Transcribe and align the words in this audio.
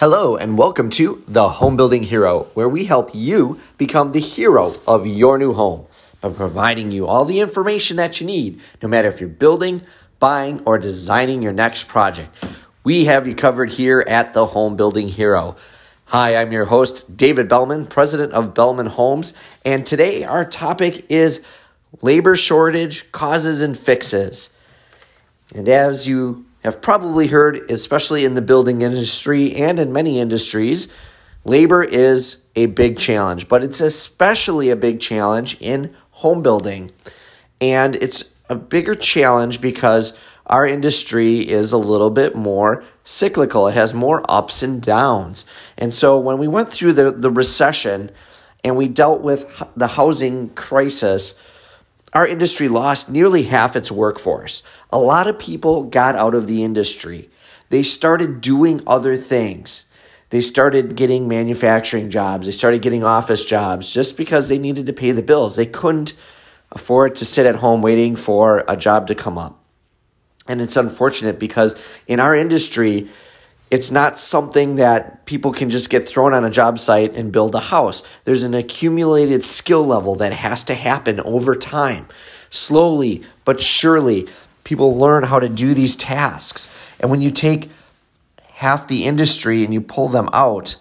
Hello, 0.00 0.34
and 0.34 0.56
welcome 0.56 0.88
to 0.88 1.22
The 1.28 1.46
Home 1.50 1.76
Building 1.76 2.04
Hero, 2.04 2.44
where 2.54 2.70
we 2.70 2.86
help 2.86 3.10
you 3.12 3.60
become 3.76 4.12
the 4.12 4.18
hero 4.18 4.76
of 4.88 5.06
your 5.06 5.36
new 5.36 5.52
home 5.52 5.84
by 6.22 6.30
providing 6.30 6.90
you 6.90 7.06
all 7.06 7.26
the 7.26 7.40
information 7.40 7.98
that 7.98 8.18
you 8.18 8.26
need, 8.26 8.62
no 8.80 8.88
matter 8.88 9.08
if 9.08 9.20
you're 9.20 9.28
building, 9.28 9.82
buying, 10.18 10.62
or 10.64 10.78
designing 10.78 11.42
your 11.42 11.52
next 11.52 11.86
project. 11.86 12.34
We 12.82 13.04
have 13.04 13.28
you 13.28 13.34
covered 13.34 13.72
here 13.72 14.02
at 14.08 14.32
The 14.32 14.46
Home 14.46 14.74
Building 14.74 15.08
Hero. 15.08 15.56
Hi, 16.06 16.34
I'm 16.34 16.50
your 16.50 16.64
host, 16.64 17.18
David 17.18 17.46
Belman, 17.46 17.86
president 17.86 18.32
of 18.32 18.54
Belman 18.54 18.86
Homes, 18.86 19.34
and 19.66 19.84
today 19.84 20.24
our 20.24 20.46
topic 20.46 21.04
is 21.10 21.44
labor 22.00 22.36
shortage, 22.36 23.12
causes, 23.12 23.60
and 23.60 23.78
fixes. 23.78 24.48
And 25.54 25.68
as 25.68 26.08
you 26.08 26.46
have 26.62 26.80
probably 26.80 27.28
heard, 27.28 27.70
especially 27.70 28.24
in 28.24 28.34
the 28.34 28.42
building 28.42 28.82
industry 28.82 29.54
and 29.56 29.78
in 29.78 29.92
many 29.92 30.18
industries, 30.18 30.88
labor 31.44 31.82
is 31.82 32.42
a 32.54 32.66
big 32.66 32.98
challenge, 32.98 33.48
but 33.48 33.64
it's 33.64 33.80
especially 33.80 34.70
a 34.70 34.76
big 34.76 35.00
challenge 35.00 35.56
in 35.60 35.94
home 36.10 36.42
building. 36.42 36.90
And 37.60 37.96
it's 37.96 38.24
a 38.48 38.54
bigger 38.54 38.94
challenge 38.94 39.60
because 39.60 40.16
our 40.46 40.66
industry 40.66 41.48
is 41.48 41.72
a 41.72 41.78
little 41.78 42.10
bit 42.10 42.34
more 42.34 42.84
cyclical. 43.04 43.68
It 43.68 43.74
has 43.74 43.94
more 43.94 44.24
ups 44.28 44.62
and 44.62 44.82
downs. 44.82 45.46
And 45.78 45.94
so 45.94 46.18
when 46.18 46.38
we 46.38 46.48
went 46.48 46.72
through 46.72 46.94
the, 46.94 47.12
the 47.12 47.30
recession 47.30 48.10
and 48.64 48.76
we 48.76 48.88
dealt 48.88 49.22
with 49.22 49.46
the 49.76 49.86
housing 49.86 50.50
crisis, 50.50 51.38
our 52.12 52.26
industry 52.26 52.68
lost 52.68 53.08
nearly 53.08 53.44
half 53.44 53.76
its 53.76 53.90
workforce. 53.90 54.62
A 54.92 54.98
lot 54.98 55.26
of 55.26 55.38
people 55.38 55.84
got 55.84 56.16
out 56.16 56.34
of 56.34 56.46
the 56.46 56.64
industry. 56.64 57.30
They 57.68 57.82
started 57.82 58.40
doing 58.40 58.82
other 58.86 59.16
things. 59.16 59.84
They 60.30 60.40
started 60.40 60.96
getting 60.96 61.28
manufacturing 61.28 62.10
jobs. 62.10 62.46
They 62.46 62.52
started 62.52 62.82
getting 62.82 63.04
office 63.04 63.44
jobs 63.44 63.92
just 63.92 64.16
because 64.16 64.48
they 64.48 64.58
needed 64.58 64.86
to 64.86 64.92
pay 64.92 65.12
the 65.12 65.22
bills. 65.22 65.56
They 65.56 65.66
couldn't 65.66 66.14
afford 66.72 67.16
to 67.16 67.24
sit 67.24 67.46
at 67.46 67.56
home 67.56 67.82
waiting 67.82 68.16
for 68.16 68.64
a 68.68 68.76
job 68.76 69.08
to 69.08 69.14
come 69.14 69.38
up. 69.38 69.62
And 70.46 70.60
it's 70.60 70.76
unfortunate 70.76 71.38
because 71.38 71.76
in 72.06 72.20
our 72.20 72.34
industry, 72.34 73.08
it's 73.70 73.90
not 73.92 74.18
something 74.18 74.76
that 74.76 75.26
people 75.26 75.52
can 75.52 75.70
just 75.70 75.90
get 75.90 76.08
thrown 76.08 76.34
on 76.34 76.44
a 76.44 76.50
job 76.50 76.78
site 76.78 77.14
and 77.14 77.30
build 77.30 77.54
a 77.54 77.60
house. 77.60 78.02
There's 78.24 78.42
an 78.42 78.54
accumulated 78.54 79.44
skill 79.44 79.86
level 79.86 80.16
that 80.16 80.32
has 80.32 80.64
to 80.64 80.74
happen 80.74 81.20
over 81.20 81.54
time. 81.54 82.08
Slowly 82.50 83.24
but 83.44 83.60
surely, 83.60 84.28
people 84.70 84.96
learn 84.96 85.24
how 85.24 85.40
to 85.40 85.48
do 85.48 85.74
these 85.74 85.96
tasks. 85.96 86.70
And 87.00 87.10
when 87.10 87.20
you 87.20 87.32
take 87.32 87.72
half 88.52 88.86
the 88.86 89.04
industry 89.04 89.64
and 89.64 89.74
you 89.74 89.80
pull 89.80 90.08
them 90.08 90.28
out, 90.32 90.76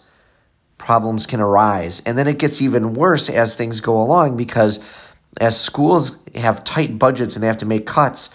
problems 0.77 1.25
can 1.25 1.39
arise. 1.39 1.99
And 2.05 2.15
then 2.15 2.27
it 2.27 2.37
gets 2.37 2.61
even 2.61 2.93
worse 2.93 3.31
as 3.31 3.55
things 3.55 3.81
go 3.81 3.99
along 3.99 4.37
because 4.37 4.79
as 5.41 5.59
schools 5.59 6.19
have 6.35 6.63
tight 6.63 6.99
budgets 6.99 7.35
and 7.35 7.41
they 7.41 7.47
have 7.47 7.57
to 7.57 7.65
make 7.65 7.87
cuts, 7.87 8.29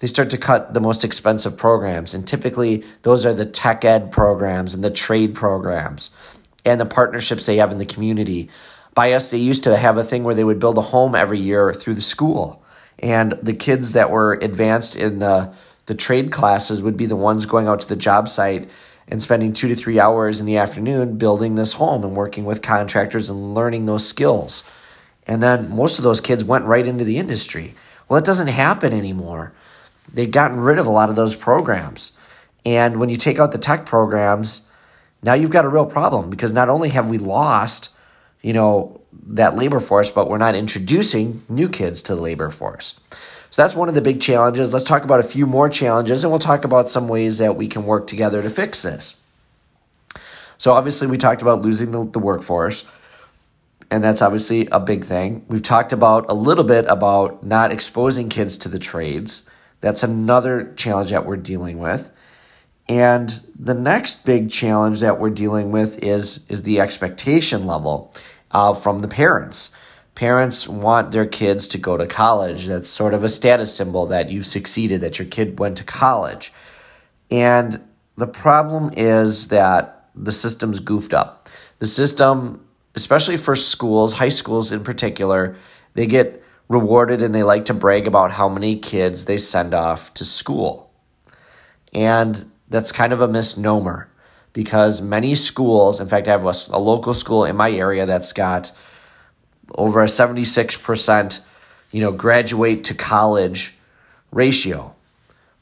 they 0.00 0.06
start 0.06 0.28
to 0.28 0.36
cut 0.36 0.74
the 0.74 0.80
most 0.80 1.04
expensive 1.04 1.56
programs. 1.56 2.12
And 2.12 2.28
typically, 2.28 2.84
those 3.00 3.24
are 3.24 3.32
the 3.32 3.46
tech 3.46 3.86
ed 3.86 4.12
programs 4.12 4.74
and 4.74 4.84
the 4.84 4.90
trade 4.90 5.34
programs 5.34 6.10
and 6.66 6.78
the 6.78 6.84
partnerships 6.84 7.46
they 7.46 7.56
have 7.56 7.72
in 7.72 7.78
the 7.78 7.86
community. 7.86 8.50
By 8.92 9.12
us, 9.12 9.30
they 9.30 9.38
used 9.38 9.64
to 9.64 9.74
have 9.74 9.96
a 9.96 10.04
thing 10.04 10.22
where 10.22 10.34
they 10.34 10.44
would 10.44 10.58
build 10.58 10.76
a 10.76 10.82
home 10.82 11.14
every 11.14 11.40
year 11.40 11.72
through 11.72 11.94
the 11.94 12.02
school. 12.02 12.62
And 12.98 13.32
the 13.42 13.52
kids 13.52 13.92
that 13.92 14.10
were 14.10 14.34
advanced 14.34 14.96
in 14.96 15.18
the, 15.20 15.52
the 15.86 15.94
trade 15.94 16.32
classes 16.32 16.82
would 16.82 16.96
be 16.96 17.06
the 17.06 17.16
ones 17.16 17.46
going 17.46 17.68
out 17.68 17.80
to 17.80 17.88
the 17.88 17.96
job 17.96 18.28
site 18.28 18.68
and 19.06 19.22
spending 19.22 19.52
two 19.52 19.68
to 19.68 19.76
three 19.76 19.98
hours 19.98 20.40
in 20.40 20.46
the 20.46 20.56
afternoon 20.56 21.16
building 21.16 21.54
this 21.54 21.74
home 21.74 22.04
and 22.04 22.16
working 22.16 22.44
with 22.44 22.60
contractors 22.60 23.28
and 23.28 23.54
learning 23.54 23.86
those 23.86 24.06
skills. 24.06 24.64
And 25.26 25.42
then 25.42 25.70
most 25.70 25.98
of 25.98 26.04
those 26.04 26.20
kids 26.20 26.44
went 26.44 26.64
right 26.64 26.86
into 26.86 27.04
the 27.04 27.18
industry. 27.18 27.74
Well, 28.08 28.18
it 28.18 28.24
doesn't 28.24 28.48
happen 28.48 28.92
anymore 28.92 29.52
they've 30.12 30.30
gotten 30.30 30.60
rid 30.60 30.78
of 30.78 30.86
a 30.86 30.90
lot 30.90 31.10
of 31.10 31.16
those 31.16 31.36
programs. 31.36 32.12
And 32.64 32.98
when 32.98 33.08
you 33.08 33.16
take 33.16 33.38
out 33.38 33.52
the 33.52 33.58
tech 33.58 33.86
programs, 33.86 34.62
now 35.22 35.34
you've 35.34 35.50
got 35.50 35.64
a 35.64 35.68
real 35.68 35.86
problem 35.86 36.30
because 36.30 36.52
not 36.52 36.68
only 36.68 36.90
have 36.90 37.08
we 37.08 37.18
lost, 37.18 37.90
you 38.42 38.52
know, 38.52 38.97
that 39.12 39.56
labor 39.56 39.80
force, 39.80 40.10
but 40.10 40.28
we're 40.28 40.38
not 40.38 40.54
introducing 40.54 41.42
new 41.48 41.68
kids 41.68 42.02
to 42.02 42.14
the 42.14 42.20
labor 42.20 42.50
force. 42.50 43.00
So 43.50 43.62
that's 43.62 43.74
one 43.74 43.88
of 43.88 43.94
the 43.94 44.00
big 44.00 44.20
challenges. 44.20 44.72
Let's 44.72 44.84
talk 44.84 45.04
about 45.04 45.20
a 45.20 45.24
few 45.24 45.46
more 45.46 45.68
challenges 45.68 46.22
and 46.22 46.30
we'll 46.30 46.38
talk 46.38 46.64
about 46.64 46.88
some 46.88 47.08
ways 47.08 47.38
that 47.38 47.56
we 47.56 47.66
can 47.66 47.86
work 47.86 48.06
together 48.06 48.42
to 48.42 48.50
fix 48.50 48.82
this. 48.82 49.20
So 50.58 50.72
obviously 50.72 51.06
we 51.06 51.16
talked 51.16 51.42
about 51.42 51.62
losing 51.62 51.92
the, 51.92 52.04
the 52.04 52.18
workforce 52.18 52.84
and 53.90 54.04
that's 54.04 54.20
obviously 54.20 54.66
a 54.66 54.80
big 54.80 55.04
thing. 55.04 55.46
We've 55.48 55.62
talked 55.62 55.92
about 55.92 56.26
a 56.28 56.34
little 56.34 56.64
bit 56.64 56.84
about 56.88 57.42
not 57.44 57.72
exposing 57.72 58.28
kids 58.28 58.58
to 58.58 58.68
the 58.68 58.78
trades 58.78 59.48
that's 59.80 60.02
another 60.02 60.72
challenge 60.76 61.10
that 61.10 61.24
we're 61.24 61.36
dealing 61.36 61.78
with. 61.78 62.10
And 62.88 63.40
the 63.58 63.74
next 63.74 64.24
big 64.24 64.50
challenge 64.50 65.00
that 65.00 65.20
we're 65.20 65.30
dealing 65.30 65.70
with 65.70 66.02
is, 66.02 66.44
is 66.48 66.62
the 66.62 66.80
expectation 66.80 67.66
level 67.66 68.12
uh, 68.50 68.74
from 68.74 69.00
the 69.00 69.08
parents. 69.08 69.70
Parents 70.14 70.66
want 70.66 71.12
their 71.12 71.26
kids 71.26 71.68
to 71.68 71.78
go 71.78 71.96
to 71.96 72.06
college. 72.06 72.66
That's 72.66 72.90
sort 72.90 73.14
of 73.14 73.22
a 73.22 73.28
status 73.28 73.74
symbol 73.74 74.06
that 74.06 74.30
you've 74.30 74.46
succeeded, 74.46 75.00
that 75.00 75.18
your 75.18 75.28
kid 75.28 75.58
went 75.58 75.76
to 75.76 75.84
college. 75.84 76.52
And 77.30 77.80
the 78.16 78.26
problem 78.26 78.92
is 78.96 79.48
that 79.48 80.10
the 80.14 80.32
system's 80.32 80.80
goofed 80.80 81.14
up. 81.14 81.48
The 81.78 81.86
system, 81.86 82.66
especially 82.96 83.36
for 83.36 83.54
schools, 83.54 84.14
high 84.14 84.28
schools 84.30 84.72
in 84.72 84.82
particular, 84.82 85.56
they 85.94 86.06
get 86.06 86.42
rewarded 86.68 87.22
and 87.22 87.34
they 87.34 87.44
like 87.44 87.66
to 87.66 87.74
brag 87.74 88.06
about 88.06 88.32
how 88.32 88.48
many 88.48 88.78
kids 88.78 89.24
they 89.24 89.38
send 89.38 89.72
off 89.72 90.12
to 90.14 90.24
school. 90.24 90.90
And 91.92 92.50
that's 92.68 92.92
kind 92.92 93.12
of 93.12 93.20
a 93.20 93.28
misnomer 93.28 94.10
because 94.58 95.00
many 95.00 95.36
schools, 95.36 96.00
in 96.00 96.08
fact, 96.08 96.26
I 96.26 96.32
have 96.32 96.44
a, 96.44 96.52
a 96.70 96.80
local 96.80 97.14
school 97.14 97.44
in 97.44 97.54
my 97.54 97.70
area 97.70 98.06
that's 98.06 98.32
got 98.32 98.72
over 99.76 100.02
a 100.02 100.06
76%, 100.06 101.40
you 101.92 102.00
know, 102.00 102.10
graduate 102.10 102.82
to 102.82 102.92
college 102.92 103.76
ratio. 104.32 104.96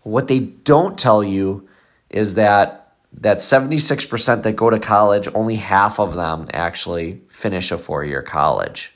What 0.03 0.29
they 0.29 0.39
don't 0.39 0.99
tell 0.99 1.23
you 1.23 1.69
is 2.09 2.37
that 2.37 2.95
that 3.13 3.37
76% 3.37 4.43
that 4.45 4.57
go 4.57 4.71
to 4.71 4.79
college, 4.79 5.29
only 5.35 5.57
half 5.57 6.01
of 6.01 6.15
them 6.15 6.49
actually 6.55 7.21
finish 7.29 7.71
a 7.71 7.77
four-year 7.77 8.23
college. 8.23 8.95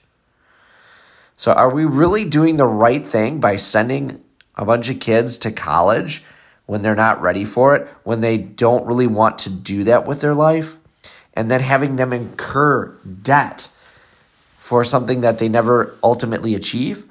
So, 1.36 1.52
are 1.52 1.68
we 1.68 1.84
really 1.84 2.24
doing 2.24 2.56
the 2.56 2.66
right 2.66 3.06
thing 3.06 3.38
by 3.38 3.56
sending 3.56 4.24
a 4.56 4.64
bunch 4.64 4.88
of 4.88 4.98
kids 4.98 5.36
to 5.40 5.52
college 5.52 6.24
when 6.70 6.82
they're 6.82 6.94
not 6.94 7.20
ready 7.20 7.44
for 7.44 7.75
it, 7.75 7.88
when 8.04 8.20
they 8.20 8.38
don't 8.38 8.86
really 8.86 9.08
want 9.08 9.41
to 9.41 9.50
do 9.50 9.82
that 9.82 10.06
with 10.06 10.20
their 10.20 10.34
life, 10.34 10.76
and 11.34 11.50
then 11.50 11.58
having 11.58 11.97
them 11.97 12.12
incur 12.12 12.97
debt 13.22 13.69
for 14.56 14.84
something 14.84 15.20
that 15.20 15.41
they 15.41 15.48
never 15.48 15.97
ultimately 16.00 16.54
achieve? 16.54 17.10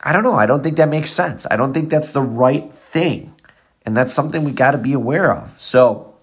I 0.00 0.12
don't 0.12 0.22
know. 0.22 0.36
I 0.36 0.46
don't 0.46 0.62
think 0.62 0.76
that 0.76 0.88
makes 0.88 1.10
sense. 1.10 1.44
I 1.50 1.56
don't 1.56 1.74
think 1.74 1.90
that's 1.90 2.12
the 2.12 2.22
right 2.22 2.72
thing. 2.72 3.34
And 3.84 3.96
that's 3.96 4.14
something 4.14 4.44
we 4.44 4.52
got 4.52 4.70
to 4.70 4.78
be 4.78 4.92
aware 4.92 5.34
of. 5.34 5.60
So, 5.60 6.14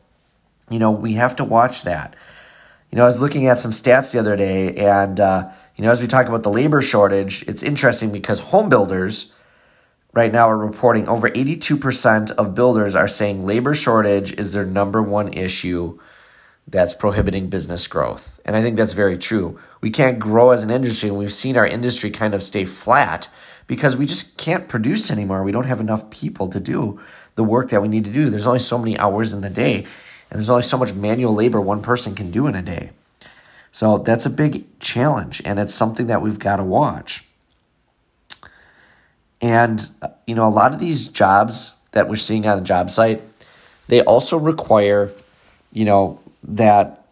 you 0.70 0.80
know, 0.80 0.92
we 0.92 1.16
have 1.16 1.36
to 1.36 1.44
watch 1.44 1.82
that. 1.82 2.16
You 2.90 2.96
know, 2.96 3.04
I 3.04 3.08
was 3.08 3.20
looking 3.20 3.48
at 3.48 3.60
some 3.60 3.72
stats 3.72 4.14
the 4.14 4.20
other 4.20 4.38
day, 4.38 4.74
and, 4.78 5.20
uh, 5.20 5.50
you 5.76 5.84
know, 5.84 5.92
as 5.92 6.00
we 6.00 6.08
talk 6.08 6.28
about 6.28 6.44
the 6.44 6.50
labor 6.50 6.82
shortage, 6.82 7.44
it's 7.50 7.64
interesting 7.64 8.14
because 8.14 8.40
home 8.40 8.70
builders 8.70 9.34
right 10.18 10.34
now 10.34 10.50
are 10.50 10.58
reporting 10.58 11.08
over 11.08 11.30
82% 11.30 12.32
of 12.32 12.56
builders 12.56 12.96
are 12.96 13.08
saying 13.08 13.46
labor 13.46 13.76
shortage 13.76 14.34
is 14.34 14.52
their 14.52 14.66
number 14.66 15.00
one 15.00 15.32
issue 15.32 16.00
that's 16.68 16.96
prohibiting 16.96 17.50
business 17.50 17.86
growth. 17.86 18.40
And 18.44 18.56
I 18.56 18.64
think 18.64 18.78
that's 18.78 18.94
very 18.94 19.16
true. 19.16 19.60
We 19.80 19.92
can't 19.92 20.18
grow 20.18 20.50
as 20.50 20.64
an 20.64 20.72
industry, 20.72 21.10
and 21.10 21.20
we've 21.20 21.32
seen 21.32 21.56
our 21.56 21.68
industry 21.68 22.10
kind 22.10 22.34
of 22.34 22.42
stay 22.42 22.66
flat 22.66 23.30
because 23.68 23.96
we 23.96 24.08
just 24.08 24.38
can't 24.40 24.68
produce 24.68 25.12
anymore. 25.12 25.44
We 25.44 25.52
don't 25.52 25.68
have 25.68 25.80
enough 25.80 26.10
people 26.10 26.48
to 26.50 26.60
do 26.60 27.00
the 27.36 27.44
work 27.44 27.70
that 27.70 27.84
we 27.84 27.88
need 27.88 28.06
to 28.06 28.12
do. 28.12 28.32
There's 28.32 28.48
only 28.48 28.58
so 28.58 28.80
many 28.80 28.98
hours 28.98 29.34
in 29.34 29.42
the 29.42 29.52
day, 29.52 29.86
and 30.32 30.40
there's 30.40 30.50
only 30.50 30.64
so 30.64 30.80
much 30.80 30.96
manual 30.96 31.36
labor 31.36 31.62
one 31.62 31.84
person 31.84 32.16
can 32.16 32.32
do 32.32 32.48
in 32.48 32.56
a 32.56 32.64
day. 32.64 32.90
So 33.72 34.00
that's 34.00 34.26
a 34.26 34.32
big 34.32 34.80
challenge, 34.80 35.44
and 35.46 35.60
it's 35.60 35.76
something 35.76 36.08
that 36.08 36.24
we've 36.24 36.40
got 36.40 36.56
to 36.56 36.64
watch. 36.64 37.27
And, 39.42 39.88
you 40.26 40.36
know, 40.36 40.48
a 40.48 40.50
lot 40.50 40.74
of 40.74 40.80
these 40.80 41.10
jobs 41.10 41.74
that 41.92 42.10
we're 42.10 42.16
seeing 42.16 42.48
on 42.48 42.58
the 42.58 42.64
job 42.64 42.90
site, 42.90 43.22
they 43.88 44.02
also 44.02 44.38
require, 44.38 45.12
you 45.72 45.86
know, 45.86 46.20
that 46.44 47.06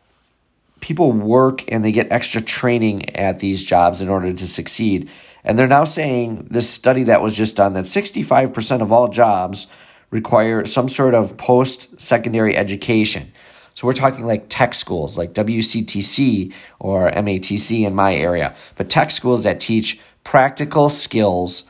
people 0.81 1.12
work 1.12 1.63
and 1.72 1.83
they 1.83 1.92
get 1.92 2.12
extra 2.12 2.42
training 2.42 3.16
at 3.16 3.39
these 3.39 3.63
jobs 3.63 4.01
in 4.01 4.10
order 4.10 4.31
to 4.31 4.48
succeed. 4.48 5.10
And 5.44 5.57
they're 5.57 5.68
now 5.68 5.86
saying 5.86 6.48
this 6.50 6.69
study 6.69 7.04
that 7.04 7.22
was 7.22 7.36
just 7.36 7.56
done 7.56 7.74
that 7.74 7.86
65% 7.86 8.81
of 8.81 8.92
all 8.92 9.07
jobs 9.07 9.68
require 10.10 10.66
some 10.66 10.89
sort 10.89 11.13
of 11.13 11.38
post 11.38 12.00
secondary 12.00 12.56
education. 12.56 13.31
So 13.74 13.88
we're 13.88 13.94
talking 13.94 14.25
like 14.25 14.45
tech 14.48 14.74
schools 14.74 15.18
like 15.18 15.33
WCTC 15.33 16.54
or 16.80 17.12
MATC 17.12 17.86
in 17.86 17.94
my 17.94 18.16
area, 18.16 18.56
but 18.75 18.89
tech 18.89 19.12
schools 19.12 19.44
that 19.44 19.60
teach 19.60 20.00
practical 20.24 20.89
skills 20.89 21.66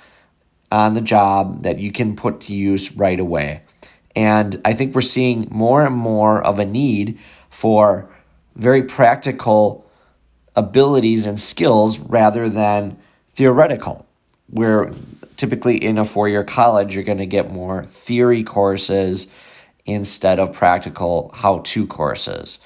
on 0.71 0.93
the 0.93 1.01
job 1.01 1.63
that 1.63 1.79
you 1.79 1.91
can 1.91 2.15
put 2.15 2.41
to 2.41 2.55
use 2.55 2.95
right 2.95 3.19
away. 3.19 3.61
And 4.15 4.61
I 4.65 4.73
think 4.73 4.95
we're 4.95 5.01
seeing 5.01 5.47
more 5.51 5.85
and 5.85 5.95
more 5.95 6.41
of 6.41 6.59
a 6.59 6.65
need 6.65 7.19
for 7.49 8.09
very 8.55 8.83
practical 8.83 9.89
abilities 10.55 11.25
and 11.25 11.39
skills 11.39 11.99
rather 11.99 12.49
than 12.49 12.97
theoretical. 13.33 14.05
Where 14.47 14.91
typically 15.37 15.83
in 15.83 15.97
a 15.97 16.05
four 16.05 16.29
year 16.29 16.43
college, 16.43 16.95
you're 16.95 17.03
going 17.03 17.17
to 17.17 17.25
get 17.25 17.51
more 17.51 17.83
theory 17.85 18.43
courses 18.43 19.27
instead 19.85 20.39
of 20.39 20.53
practical 20.53 21.31
how 21.33 21.59
to 21.59 21.85
courses. 21.85 22.59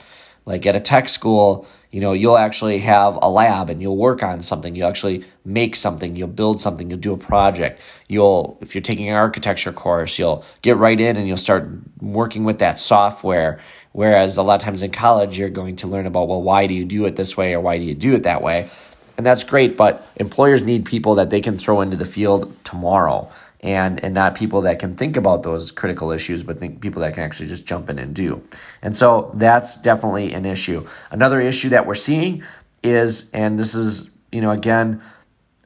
Like 0.45 0.66
at 0.66 0.75
a 0.75 0.80
tech 0.80 1.10
school, 1.10 1.68
you 1.91 2.01
know, 2.01 2.13
you'll 2.13 2.38
actually 2.38 2.77
have 2.80 3.18
a 3.21 3.30
lab 3.30 3.69
and 3.69 3.81
you'll 3.81 3.97
work 3.97 4.21
on 4.21 4.41
something. 4.41 4.75
You'll 4.75 4.88
actually 4.88 5.25
make 5.44 5.75
something, 5.75 6.15
you'll 6.15 6.27
build 6.27 6.62
something, 6.62 6.89
you'll 6.89 7.00
do 7.00 7.13
a 7.13 7.18
project. 7.18 7.81
You'll, 8.07 8.59
if 8.62 8.75
you're 8.75 8.83
taking 8.83 9.09
an 9.09 9.15
architecture 9.15 9.71
course, 9.71 10.19
you'll 10.19 10.44
get 10.62 10.77
right 10.77 11.00
in 11.00 11.18
and 11.18 11.27
you'll 11.27 11.38
start 11.38 11.68
working 12.00 12.44
with 12.44 12.59
that 12.59 12.77
software. 12.77 13.59
Whereas 13.94 14.38
a 14.38 14.44
lot 14.44 14.56
of 14.56 14.62
times 14.62 14.83
in 14.83 14.91
college, 14.91 15.39
you're 15.39 15.50
going 15.50 15.77
to 15.77 15.88
learn 15.88 16.06
about, 16.06 16.27
well, 16.27 16.44
why 16.44 16.68
do 16.68 16.75
you 16.75 16.86
do 16.86 17.06
it 17.06 17.15
this 17.15 17.36
way 17.36 17.53
or 17.56 17.59
why 17.59 17.80
do 17.80 17.83
you 17.83 17.95
do 17.95 18.13
it 18.13 18.24
that 18.24 18.44
way? 18.44 18.69
And 19.18 19.25
that's 19.25 19.44
great, 19.44 19.75
but 19.75 20.07
employers 20.15 20.62
need 20.62 20.85
people 20.85 21.15
that 21.15 21.31
they 21.31 21.42
can 21.42 21.57
throw 21.57 21.81
into 21.81 21.97
the 21.97 22.06
field 22.06 22.56
tomorrow 22.63 23.30
and 23.61 24.03
and 24.03 24.13
not 24.13 24.35
people 24.35 24.61
that 24.61 24.79
can 24.79 24.95
think 24.95 25.17
about 25.17 25.44
those 25.44 25.71
critical 25.71 26.11
issues 26.11 26.44
but 26.44 26.57
think 26.59 26.81
people 26.81 27.01
that 27.01 27.13
can 27.13 27.23
actually 27.23 27.47
just 27.47 27.65
jump 27.65 27.89
in 27.89 28.00
and 28.00 28.15
do. 28.15 28.41
And 28.81 28.95
so 28.95 29.31
that's 29.33 29.81
definitely 29.81 30.33
an 30.33 30.45
issue. 30.45 30.88
Another 31.11 31.41
issue 31.41 31.69
that 31.69 31.85
we're 31.85 31.95
seeing 31.95 32.44
is 32.83 33.29
and 33.31 33.59
this 33.59 33.75
is 33.75 34.09
you 34.31 34.39
know 34.39 34.51
again 34.51 35.01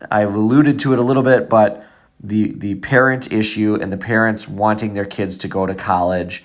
i've 0.10 0.34
alluded 0.34 0.80
to 0.80 0.94
it 0.94 1.00
a 1.00 1.02
little 1.02 1.22
bit 1.22 1.48
but 1.48 1.86
the 2.20 2.54
the 2.54 2.74
parent 2.76 3.32
issue 3.32 3.78
and 3.80 3.94
the 3.94 3.98
parents 3.98 4.48
wanting 4.48 4.96
their 4.96 5.06
kids 5.06 5.38
to 5.38 5.48
go 5.48 5.68
to 5.68 5.76
college 5.76 6.44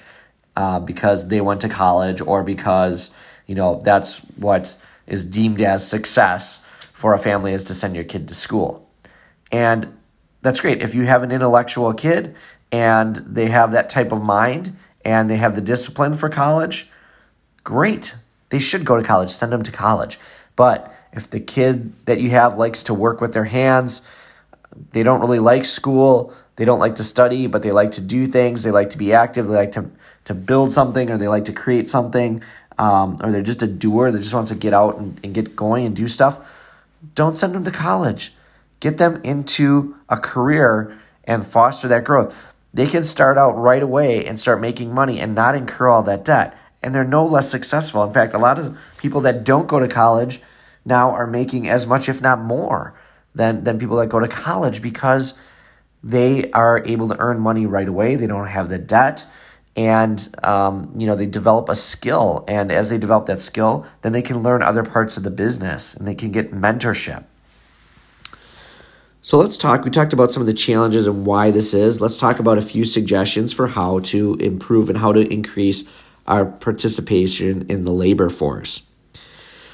uh, 0.57 0.79
because 0.79 1.29
they 1.29 1.41
went 1.41 1.61
to 1.61 1.69
college 1.69 2.21
or 2.21 2.43
because 2.43 3.13
you 3.47 3.55
know 3.55 3.81
that's 3.83 4.19
what 4.37 4.77
is 5.07 5.25
deemed 5.25 5.61
as 5.61 5.87
success 5.87 6.65
for 6.93 7.15
a 7.15 7.19
family 7.19 7.53
is 7.53 7.65
to 7.65 7.75
send 7.75 7.95
your 7.95 8.05
kid 8.05 8.29
to 8.29 8.35
school. 8.35 8.91
And 9.51 9.97
that's 10.43 10.61
great. 10.61 10.83
If 10.83 10.95
you 10.95 11.05
have 11.05 11.23
an 11.23 11.33
intellectual 11.33 11.93
kid 11.93 12.35
and 12.71 13.17
they 13.17 13.49
have 13.49 13.73
that 13.73 13.89
type 13.89 14.13
of 14.13 14.23
mind 14.23 14.77
and 15.05 15.29
they 15.29 15.37
have 15.37 15.55
the 15.55 15.61
discipline 15.61 16.15
for 16.15 16.29
college, 16.29 16.91
great. 17.65 18.17
They 18.51 18.59
should 18.59 18.85
go 18.85 18.97
to 18.97 19.03
college. 19.03 19.31
Send 19.31 19.53
them 19.53 19.63
to 19.63 19.73
college. 19.73 20.19
But 20.57 20.95
if 21.13 21.31
the 21.31 21.41
kid 21.41 21.93
that 22.07 22.21
you 22.21 22.31
have 22.31 22.59
likes 22.59 22.83
to 22.85 22.95
work 22.95 23.21
with 23.21 23.33
their 23.33 23.45
hands, 23.45 24.03
they 24.93 25.03
don't 25.03 25.21
really 25.21 25.39
like 25.39 25.65
school, 25.65 26.33
they 26.57 26.65
don't 26.65 26.79
like 26.79 26.97
to 26.97 27.05
study, 27.05 27.47
but 27.47 27.63
they 27.63 27.73
like 27.73 27.93
to 27.93 28.01
do 28.01 28.27
things, 28.27 28.63
they 28.63 28.71
like 28.71 28.91
to 28.91 28.99
be 28.99 29.13
active, 29.13 29.47
they 29.47 29.55
like 29.55 29.73
to, 29.73 29.91
to 30.27 30.35
build 30.35 30.73
something, 30.73 31.11
or 31.11 31.19
they 31.19 31.29
like 31.29 31.47
to 31.47 31.53
create 31.53 31.89
something, 31.89 32.43
um, 32.79 33.17
or 33.23 33.33
they're 33.33 33.43
just 33.43 33.63
a 33.63 33.67
doer 33.67 34.11
that 34.13 34.19
just 34.19 34.35
wants 34.35 34.51
to 34.51 34.57
get 34.57 34.73
out 34.73 34.99
and, 34.99 35.19
and 35.25 35.35
get 35.35 35.57
going 35.57 35.87
and 35.87 35.97
do 35.97 36.07
stuff, 36.07 36.41
don't 37.15 37.37
send 37.37 37.55
them 37.55 37.65
to 37.65 37.71
college 37.71 38.33
Get 38.81 38.99
them 38.99 39.21
into 39.25 39.97
a 40.09 40.19
career 40.19 40.97
and 41.25 41.47
foster 41.47 41.89
that 41.89 42.05
growth. 42.05 42.35
They 42.73 42.87
can 42.87 43.05
start 43.05 43.39
out 43.39 43.57
right 43.57 43.83
away 43.83 44.25
and 44.25 44.39
start 44.39 44.61
making 44.61 44.95
money 44.95 45.21
and 45.21 45.35
not 45.35 45.55
incur 45.55 45.89
all 45.89 46.03
that 46.05 46.25
debt. 46.25 46.57
And 46.83 46.95
they're 46.95 47.05
no 47.05 47.25
less 47.25 47.51
successful. 47.51 48.05
In 48.05 48.13
fact, 48.13 48.35
a 48.35 48.39
lot 48.39 48.59
of 48.59 48.77
people 48.99 49.21
that 49.23 49.45
don't 49.45 49.67
go 49.67 49.81
to 49.81 49.89
college 49.89 50.41
now 50.85 51.11
are 51.11 51.27
making 51.27 51.69
as 51.69 51.87
much, 51.87 52.09
if 52.09 52.23
not 52.23 52.41
more, 52.41 52.95
than, 53.35 53.65
than 53.65 53.79
people 53.79 53.97
that 53.97 54.09
go 54.09 54.21
to 54.21 54.29
college 54.29 54.81
because 54.81 55.35
they 56.03 56.51
are 56.53 56.85
able 56.87 57.09
to 57.09 57.19
earn 57.19 57.41
money 57.41 57.67
right 57.67 57.89
away. 57.89 58.15
They 58.15 58.27
don't 58.27 58.47
have 58.47 58.69
the 58.69 58.79
debt 58.79 59.27
and 59.79 60.35
um, 60.43 60.93
you 60.99 61.07
know 61.07 61.15
they 61.15 61.27
develop 61.27 61.69
a 61.69 61.75
skill 61.75 62.45
and 62.49 62.73
as 62.73 62.91
they 62.91 62.99
develop 62.99 63.27
that 63.27 63.39
skill 63.39 63.87
then 64.03 64.11
they 64.11 64.23
can 64.23 64.43
learn 64.43 64.61
other 64.61 64.83
parts 64.83 65.17
of 65.17 65.23
the 65.23 65.31
business 65.31 65.95
and 65.95 66.07
they 66.07 66.17
can 66.17 66.33
get 66.33 66.51
mentorship 66.51 67.25
so 69.29 69.37
let's 69.37 69.59
talk. 69.59 69.85
We 69.85 69.91
talked 69.91 70.15
about 70.15 70.33
some 70.33 70.41
of 70.41 70.47
the 70.47 70.55
challenges 70.55 71.07
and 71.07 71.27
why 71.27 71.51
this 71.51 71.75
is. 71.75 72.01
Let's 72.01 72.17
talk 72.17 72.39
about 72.39 72.57
a 72.57 72.63
few 72.63 72.83
suggestions 72.83 73.53
for 73.53 73.67
how 73.67 73.99
to 73.99 74.37
improve 74.37 74.89
and 74.89 74.97
how 74.97 75.13
to 75.13 75.21
increase 75.21 75.87
our 76.27 76.47
participation 76.47 77.67
in 77.69 77.85
the 77.85 77.93
labor 77.93 78.31
force. 78.31 78.87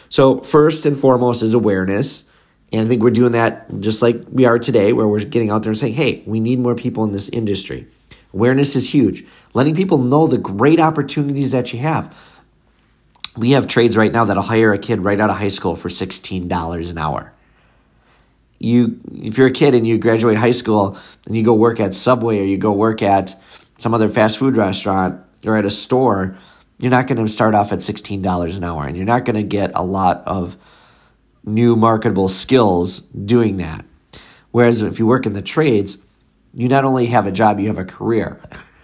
So, 0.09 0.41
first 0.41 0.87
and 0.87 0.99
foremost 0.99 1.45
is 1.45 1.55
awareness. 1.55 2.29
And 2.73 2.81
I 2.81 2.89
think 2.89 3.05
we're 3.05 3.11
doing 3.11 3.31
that 3.31 3.79
just 3.79 4.03
like 4.03 4.25
we 4.29 4.45
are 4.45 4.59
today, 4.59 4.93
where 4.93 5.07
we're 5.07 5.21
getting 5.21 5.51
out 5.51 5.63
there 5.63 5.71
and 5.71 5.79
saying, 5.79 5.95
hey, 5.95 6.25
we 6.27 6.41
need 6.41 6.59
more 6.59 6.75
people 6.75 7.05
in 7.05 7.13
this 7.13 7.29
industry. 7.29 7.87
Awareness 8.33 8.75
is 8.75 8.93
huge. 8.93 9.25
Letting 9.53 9.77
people 9.77 9.99
know 9.99 10.27
the 10.27 10.37
great 10.37 10.81
opportunities 10.81 11.53
that 11.53 11.73
you 11.73 11.79
have. 11.79 12.13
We 13.37 13.53
have 13.53 13.69
trades 13.69 13.97
right 13.97 14.11
now 14.11 14.25
that'll 14.25 14.43
hire 14.43 14.73
a 14.73 14.79
kid 14.79 15.05
right 15.05 15.21
out 15.21 15.31
of 15.31 15.37
high 15.37 15.47
school 15.47 15.77
for 15.77 15.91
$16 15.91 16.91
an 16.91 16.99
hour 16.99 17.35
you 18.59 19.01
if 19.13 19.39
you're 19.39 19.49
a 19.49 19.53
kid 19.53 19.75
and 19.75 19.87
you 19.87 19.99
graduate 19.99 20.37
high 20.37 20.51
school 20.51 20.99
and 21.27 21.37
you 21.37 21.43
go 21.43 21.55
work 21.55 21.81
at 21.81 21.95
Subway 21.95 22.41
or 22.41 22.45
you 22.45 22.57
go 22.57 22.73
work 22.73 23.03
at 23.03 23.35
some 23.79 23.95
other 23.95 24.09
fast 24.09 24.39
food 24.39 24.57
restaurant 24.57 25.21
or 25.45 25.57
at 25.57 25.65
a 25.65 25.71
store, 25.71 26.37
you're 26.79 26.91
not 26.91 27.07
going 27.07 27.25
to 27.25 27.31
start 27.31 27.55
off 27.55 27.73
at 27.73 27.81
$16 27.81 28.57
an 28.57 28.65
hour 28.65 28.87
and 28.87 28.97
you're 28.97 29.07
not 29.07 29.25
going 29.25 29.37
to 29.37 29.43
get 29.43 29.73
a 29.75 29.83
lot 29.83 30.23
of 30.27 30.57
new 31.45 31.77
marketable 31.77 32.29
skills 32.29 33.01
doing 33.01 33.59
that. 33.59 33.85
Whereas 34.51 34.81
if 34.81 34.99
you 34.99 35.07
work 35.07 35.27
in 35.27 35.33
the 35.33 35.43
trades, 35.43 35.99
you 36.55 36.69
not 36.69 36.85
only 36.85 37.07
have 37.07 37.27
a 37.27 37.33
job, 37.33 37.59
you 37.59 37.67
have 37.67 37.79
a 37.79 37.85
career. 37.85 38.41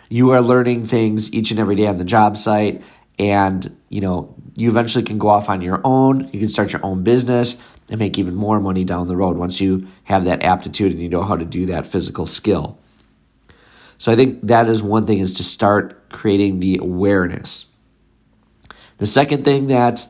You 0.09 0.31
are 0.31 0.43
learning 0.43 0.87
things 0.87 1.33
each 1.33 1.53
and 1.53 1.61
every 1.61 1.77
day 1.77 1.87
on 1.87 1.97
the 1.97 2.05
job 2.05 2.37
site 2.37 2.83
and 3.21 3.77
you 3.91 4.01
know 4.01 4.35
you 4.57 4.71
eventually 4.71 5.05
can 5.05 5.19
go 5.19 5.29
off 5.29 5.51
on 5.51 5.61
your 5.61 5.81
own 5.85 6.29
you 6.33 6.41
can 6.41 6.49
start 6.49 6.73
your 6.73 6.85
own 6.85 7.03
business 7.05 7.63
and 7.91 7.99
make 7.99 8.19
even 8.19 8.35
more 8.35 8.61
money 8.61 8.85
down 8.85 9.09
the 9.09 9.17
road 9.17 9.37
once 9.37 9.61
you 9.61 9.87
have 10.05 10.25
that 10.25 10.43
aptitude 10.43 10.93
and 10.93 11.03
you 11.03 11.09
know 11.09 11.23
how 11.23 11.37
to 11.37 11.45
do 11.45 11.67
that 11.67 11.85
physical 11.85 12.25
skill. 12.25 12.79
So 13.99 14.11
I 14.11 14.17
think 14.17 14.47
that 14.47 14.69
is 14.69 14.83
one 14.83 15.07
thing 15.07 15.19
is 15.19 15.35
to 15.35 15.45
start 15.45 16.09
creating 16.09 16.61
the 16.61 16.79
awareness. 16.79 17.67
The 18.99 19.07
second 19.07 19.45
thing 19.45 19.67
that 19.67 20.07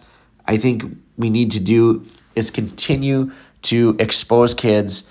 I 0.47 0.59
think 0.59 0.85
we 1.17 1.31
need 1.31 1.53
to 1.53 1.61
do 1.61 2.07
is 2.37 2.51
continue 2.51 3.33
to 3.63 3.97
expose 3.99 4.55
kids 4.55 5.09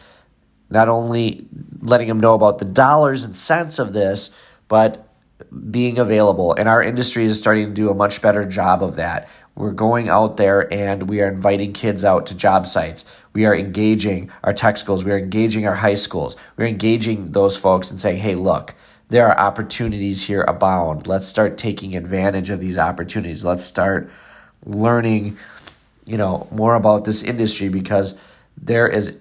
not 0.69 0.87
only 0.87 1.47
letting 1.81 2.07
them 2.07 2.19
know 2.19 2.35
about 2.35 2.59
the 2.59 2.65
dollars 2.65 3.23
and 3.23 3.35
cents 3.35 3.79
of 3.79 3.91
this, 3.93 4.33
but 4.67 5.08
being 5.71 5.97
available. 5.97 6.53
And 6.53 6.67
our 6.67 6.81
industry 6.81 7.25
is 7.25 7.37
starting 7.37 7.67
to 7.67 7.73
do 7.73 7.89
a 7.89 7.93
much 7.93 8.21
better 8.21 8.43
job 8.45 8.83
of 8.83 8.95
that. 8.97 9.29
We're 9.55 9.71
going 9.71 10.09
out 10.09 10.37
there 10.37 10.71
and 10.73 11.09
we 11.09 11.21
are 11.21 11.27
inviting 11.27 11.73
kids 11.73 12.05
out 12.05 12.27
to 12.27 12.35
job 12.35 12.65
sites. 12.65 13.05
We 13.33 13.45
are 13.45 13.55
engaging 13.55 14.31
our 14.43 14.53
tech 14.53 14.77
schools. 14.77 15.03
We 15.03 15.11
are 15.11 15.17
engaging 15.17 15.67
our 15.67 15.75
high 15.75 15.95
schools. 15.95 16.35
We're 16.55 16.67
engaging 16.67 17.33
those 17.33 17.57
folks 17.57 17.89
and 17.89 17.99
saying, 17.99 18.17
hey, 18.17 18.35
look, 18.35 18.73
there 19.09 19.27
are 19.27 19.37
opportunities 19.37 20.23
here 20.23 20.43
abound. 20.43 21.07
Let's 21.07 21.27
start 21.27 21.57
taking 21.57 21.95
advantage 21.95 22.51
of 22.51 22.59
these 22.59 22.77
opportunities. 22.77 23.43
Let's 23.43 23.63
start 23.63 24.09
learning, 24.65 25.37
you 26.05 26.17
know, 26.17 26.47
more 26.51 26.75
about 26.75 27.05
this 27.05 27.23
industry 27.23 27.69
because 27.69 28.17
there 28.55 28.87
is 28.87 29.19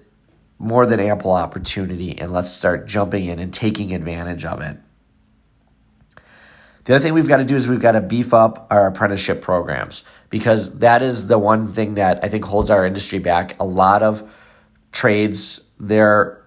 more 0.57 0.85
than 0.85 0.99
ample 0.99 1.31
opportunity 1.31 2.17
and 2.17 2.31
let's 2.31 2.49
start 2.49 2.85
jumping 2.87 3.25
in 3.25 3.39
and 3.39 3.53
taking 3.53 3.93
advantage 3.93 4.45
of 4.45 4.61
it. 4.61 4.77
The 6.85 6.95
other 6.95 7.03
thing 7.03 7.13
we've 7.13 7.27
got 7.27 7.37
to 7.37 7.43
do 7.43 7.55
is 7.55 7.67
we've 7.67 7.79
got 7.79 7.91
to 7.91 8.01
beef 8.01 8.33
up 8.33 8.67
our 8.71 8.87
apprenticeship 8.87 9.41
programs 9.41 10.03
because 10.29 10.79
that 10.79 11.01
is 11.01 11.27
the 11.27 11.37
one 11.37 11.71
thing 11.71 11.95
that 11.95 12.23
I 12.23 12.29
think 12.29 12.45
holds 12.45 12.69
our 12.69 12.85
industry 12.85 13.19
back. 13.19 13.59
A 13.59 13.65
lot 13.65 14.01
of 14.01 14.29
trades, 14.91 15.61
they're 15.79 16.41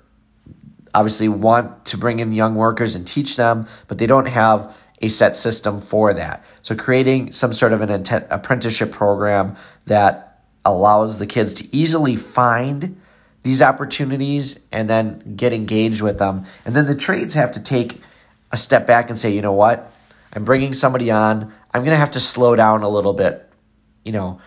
obviously 0.94 1.28
want 1.28 1.84
to 1.86 1.96
bring 1.96 2.18
in 2.18 2.32
young 2.32 2.54
workers 2.54 2.94
and 2.94 3.06
teach 3.06 3.36
them, 3.36 3.66
but 3.88 3.98
they 3.98 4.06
don't 4.06 4.26
have 4.26 4.74
a 5.00 5.08
set 5.08 5.36
system 5.36 5.80
for 5.80 6.14
that. 6.14 6.44
So 6.62 6.76
creating 6.76 7.32
some 7.32 7.52
sort 7.52 7.72
of 7.72 7.82
an 7.82 8.06
apprenticeship 8.30 8.92
program 8.92 9.56
that 9.86 10.40
allows 10.64 11.18
the 11.18 11.26
kids 11.26 11.54
to 11.54 11.76
easily 11.76 12.16
find 12.16 13.00
these 13.42 13.60
opportunities 13.60 14.60
and 14.70 14.88
then 14.88 15.34
get 15.34 15.52
engaged 15.52 16.00
with 16.00 16.18
them. 16.18 16.44
And 16.64 16.76
then 16.76 16.86
the 16.86 16.94
trades 16.94 17.34
have 17.34 17.52
to 17.52 17.60
take 17.60 18.00
a 18.52 18.56
step 18.56 18.86
back 18.86 19.08
and 19.08 19.18
say, 19.18 19.30
you 19.30 19.42
know 19.42 19.52
what? 19.52 19.91
I'm 20.32 20.44
bringing 20.44 20.74
somebody 20.74 21.10
on. 21.10 21.52
I'm 21.72 21.82
going 21.82 21.94
to 21.94 21.98
have 21.98 22.12
to 22.12 22.20
slow 22.20 22.56
down 22.56 22.82
a 22.82 22.88
little 22.88 23.12
bit, 23.12 23.48
you 24.04 24.12
know, 24.12 24.40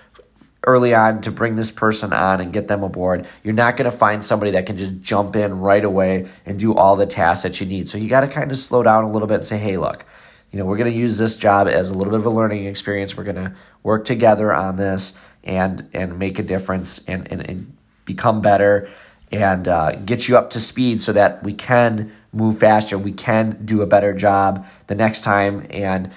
early 0.66 0.96
on 0.96 1.22
to 1.22 1.32
bring 1.32 1.56
this 1.56 1.72
person 1.72 2.12
on 2.12 2.42
and 2.42 2.52
get 2.52 2.68
them 2.68 2.84
aboard. 2.84 3.28
You're 3.44 3.54
not 3.54 3.78
going 3.78 3.90
to 3.90 3.96
find 3.96 4.26
somebody 4.26 4.52
that 4.52 4.66
can 4.66 4.78
just 4.78 5.00
jump 5.02 5.36
in 5.36 5.60
right 5.60 5.86
away 5.86 6.28
and 6.46 6.60
do 6.60 6.74
all 6.74 6.96
the 6.96 7.06
tasks 7.06 7.44
that 7.44 7.62
you 7.62 7.68
need. 7.68 7.88
So 7.88 7.98
you 7.98 8.10
got 8.10 8.22
to 8.22 8.28
kind 8.28 8.52
of 8.52 8.58
slow 8.58 8.82
down 8.82 9.04
a 9.04 9.12
little 9.12 9.28
bit 9.28 9.36
and 9.36 9.46
say, 9.46 9.58
hey, 9.58 9.78
look, 9.78 10.06
you 10.52 10.60
know, 10.60 10.66
we're 10.66 10.78
going 10.78 10.92
to 10.92 10.98
use 10.98 11.18
this 11.18 11.38
job 11.38 11.68
as 11.68 11.90
a 11.90 11.94
little 11.94 12.12
bit 12.12 12.20
of 12.20 12.26
a 12.26 12.30
learning 12.30 12.66
experience. 12.66 13.16
We're 13.16 13.26
going 13.26 13.36
to 13.36 13.54
work 13.84 14.06
together 14.06 14.54
on 14.54 14.78
this 14.78 15.18
and 15.44 15.88
and 15.94 16.18
make 16.18 16.40
a 16.40 16.44
difference 16.44 17.04
and, 17.06 17.32
and, 17.32 17.48
and 17.48 17.78
become 18.06 18.42
better 18.42 18.90
and 19.32 19.68
uh, 19.68 19.96
get 19.98 20.28
you 20.28 20.38
up 20.38 20.50
to 20.52 20.60
speed 20.60 21.02
so 21.02 21.14
that 21.14 21.44
we 21.44 21.54
can 21.54 22.12
move 22.36 22.60
faster. 22.60 22.98
We 22.98 23.14
can 23.14 23.66
do 23.66 23.82
a 23.82 23.88
better 23.88 24.14
job 24.14 24.68
the 24.88 24.96
next 24.96 25.22
time. 25.22 25.66
And 25.70 26.12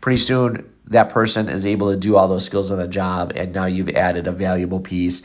pretty 0.00 0.20
soon, 0.20 0.70
that 0.86 1.08
person 1.08 1.48
is 1.48 1.64
able 1.64 1.90
to 1.92 1.96
do 1.96 2.16
all 2.16 2.28
those 2.28 2.44
skills 2.44 2.70
on 2.70 2.78
the 2.78 2.88
job. 2.88 3.32
And 3.36 3.54
now 3.54 3.66
you've 3.66 3.90
added 3.90 4.26
a 4.26 4.32
valuable 4.32 4.80
piece. 4.80 5.22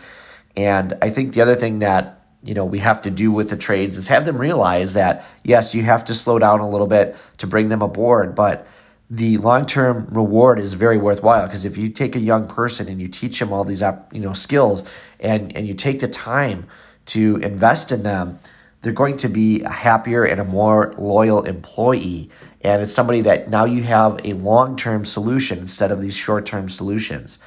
And 0.55 0.97
I 1.01 1.09
think 1.09 1.33
the 1.33 1.41
other 1.41 1.55
thing 1.55 1.79
that 1.79 2.21
you 2.43 2.53
know 2.53 2.63
we 2.63 2.79
have 2.79 3.01
to 3.01 3.11
do 3.11 3.31
with 3.31 3.49
the 3.49 3.57
trades 3.57 3.97
is 3.97 4.07
have 4.07 4.25
them 4.25 4.37
realize 4.37 4.93
that 4.93 5.25
yes 5.43 5.73
you 5.73 5.81
have 5.81 6.05
to 6.05 6.13
slow 6.13 6.37
down 6.37 6.59
a 6.59 6.69
little 6.69 6.85
bit 6.85 7.15
to 7.37 7.47
bring 7.47 7.69
them 7.69 7.81
aboard 7.81 8.35
but 8.35 8.67
the 9.09 9.37
long-term 9.39 10.07
reward 10.11 10.59
is 10.59 10.73
very 10.73 10.97
worthwhile 10.97 11.47
because 11.47 11.65
if 11.65 11.75
you 11.75 11.89
take 11.89 12.15
a 12.15 12.19
young 12.19 12.47
person 12.47 12.87
and 12.87 13.01
you 13.01 13.07
teach 13.07 13.39
them 13.39 13.51
all 13.51 13.63
these 13.63 13.81
you 14.11 14.19
know 14.19 14.33
skills 14.33 14.83
and 15.19 15.55
and 15.57 15.67
you 15.67 15.73
take 15.73 15.99
the 16.01 16.07
time 16.07 16.67
to 17.05 17.37
invest 17.37 17.91
in 17.91 18.03
them 18.03 18.39
they're 18.85 18.93
going 18.93 19.17
to 19.17 19.27
be 19.27 19.63
a 19.63 19.71
happier 19.71 20.23
and 20.23 20.39
a 20.39 20.43
more 20.43 20.93
loyal 20.95 21.41
employee. 21.41 22.29
And 22.61 22.83
it's 22.83 22.93
somebody 22.93 23.21
that 23.21 23.49
now 23.49 23.65
you 23.65 23.81
have 23.81 24.19
a 24.23 24.33
long-term 24.33 25.05
solution 25.05 25.57
instead 25.57 25.91
of 25.91 26.03
these 26.03 26.15
short-term 26.15 26.69
solutions. 26.69 27.39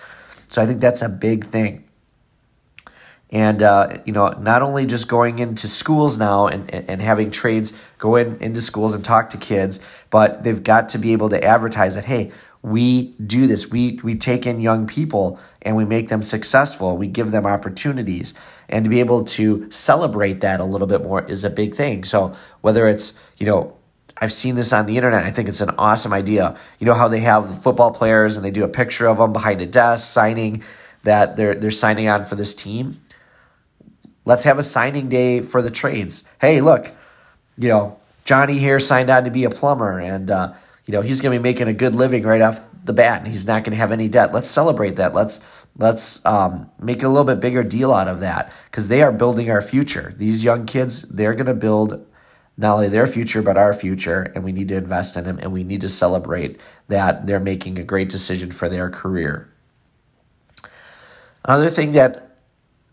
So 0.49 0.61
i 0.61 0.67
think 0.67 0.81
that's 0.81 1.01
a 1.01 1.09
big 1.09 1.47
thing. 1.47 1.85
And 3.31 3.63
uh, 3.63 3.99
you 4.05 4.13
know 4.13 4.31
not 4.31 4.63
only 4.63 4.85
just 4.85 5.07
going 5.07 5.39
into 5.39 5.69
schools 5.69 6.19
now 6.19 6.49
and, 6.49 6.75
and 6.75 7.01
having 7.01 7.31
trades 7.31 7.73
go 7.99 8.17
in 8.17 8.37
into 8.41 8.61
schools 8.61 8.93
and 8.93 9.05
talk 9.05 9.31
to 9.31 9.37
kids 9.37 9.79
but 10.11 10.43
they've 10.43 10.65
got 10.65 10.89
to 10.89 10.99
be 10.99 11.13
able 11.13 11.29
to 11.29 11.45
advertise 11.45 11.95
that 11.95 12.07
hey 12.07 12.33
we 12.63 13.15
do 13.25 13.47
this 13.47 13.71
we 13.71 14.01
we 14.03 14.15
take 14.15 14.47
in 14.47 14.61
young 14.61 14.87
people 14.87 15.39
and 15.63 15.77
we 15.77 15.85
make 15.85 16.09
them 16.09 16.23
successful 16.23 16.97
we 16.97 17.07
give 17.07 17.31
them 17.31 17.47
opportunities 17.47 18.35
and 18.69 18.85
to 18.85 18.89
be 18.89 19.01
able 19.01 19.25
to 19.25 19.71
celebrate 19.71 20.41
that 20.41 20.61
a 20.61 20.65
little 20.65 20.87
bit 20.87 21.03
more 21.03 21.25
is 21.27 21.45
a 21.45 21.51
big 21.51 21.75
thing 21.75 22.03
so 22.05 22.35
whether 22.61 22.89
it's 22.89 23.15
you 23.37 23.47
know 23.47 23.75
I've 24.21 24.33
seen 24.33 24.57
this 24.57 24.73
on 24.73 24.87
the 24.87 24.97
internet. 24.97 25.23
I 25.23 25.31
think 25.31 25.49
it's 25.49 25.61
an 25.61 25.71
awesome 25.79 26.13
idea. 26.13 26.59
You 26.81 26.87
know 26.87 26.95
how 26.95 27.07
they 27.07 27.21
have 27.21 27.63
football 27.63 27.93
players 27.93 28.37
and 28.37 28.45
they 28.45 28.51
do 28.51 28.65
a 28.65 28.69
picture 28.69 29.07
of 29.07 29.19
them 29.19 29.33
behind 29.33 29.63
a 29.63 29.67
desk 29.67 30.13
signing 30.13 30.65
that 31.05 31.37
they're 31.37 31.55
they're 31.55 31.71
signing 31.71 32.09
on 32.09 32.25
for 32.25 32.35
this 32.35 32.53
team 32.53 33.01
Let's 34.29 34.43
have 34.43 34.59
a 34.59 34.63
signing 34.63 35.09
day 35.09 35.41
for 35.41 35.63
the 35.63 35.71
trades. 35.71 36.23
Hey, 36.39 36.61
look, 36.61 36.93
you 37.57 37.71
know, 37.71 37.99
Johnny 38.27 38.59
here 38.59 38.79
signed 38.79 39.09
on 39.09 39.25
to 39.25 39.31
be 39.31 39.45
a 39.45 39.49
plumber, 39.49 39.99
and 39.99 40.31
uh, 40.31 40.53
you 40.89 40.93
know 40.93 41.03
he's 41.03 41.21
going 41.21 41.35
to 41.35 41.39
be 41.39 41.43
making 41.43 41.69
a 41.69 41.75
good 41.75 41.95
living 41.95 42.23
right 42.23 42.41
off 42.41 42.63
the 42.83 42.95
bat, 42.95 43.19
and 43.19 43.31
he's 43.31 43.47
not 43.47 43.63
going 43.63 43.73
to 43.73 43.77
have 43.77 43.93
any 43.93 44.09
debt. 44.09 44.33
Let's 44.33 44.49
celebrate 44.49 44.97
that. 44.97 45.13
Let's 45.13 45.41
let's 45.77 46.25
um, 46.25 46.71
make 46.81 47.03
a 47.03 47.09
little 47.09 47.25
bit 47.25 47.41
bigger 47.41 47.63
deal 47.63 47.93
out 47.93 48.09
of 48.09 48.21
that 48.21 48.51
because 48.65 48.89
they 48.89 49.03
are 49.03 49.13
building 49.13 49.51
our 49.51 49.61
future. 49.61 50.15
These 50.17 50.43
young 50.43 50.65
kids, 50.65 51.03
they're 51.03 51.35
going 51.35 51.47
to 51.47 51.53
build 51.55 52.07
not 52.57 52.75
only 52.75 52.89
their 52.89 53.07
future 53.07 53.43
but 53.43 53.59
our 53.59 53.75
future, 53.75 54.33
and 54.35 54.43
we 54.43 54.51
need 54.51 54.69
to 54.69 54.77
invest 54.77 55.15
in 55.19 55.25
them, 55.25 55.39
and 55.43 55.53
we 55.53 55.63
need 55.63 55.83
to 55.83 55.91
celebrate 55.91 56.59
that 56.89 57.27
they're 57.27 57.39
making 57.39 57.79
a 57.79 57.85
great 57.85 58.09
decision 58.09 58.51
for 58.51 58.71
their 58.71 58.89
career. 58.89 59.53
Another 61.45 61.69
thing 61.69 61.93
that 61.93 62.39